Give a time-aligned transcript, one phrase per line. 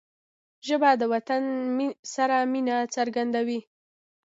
[0.67, 1.43] ژبه د وطن
[2.13, 3.59] سره مینه څرګندوي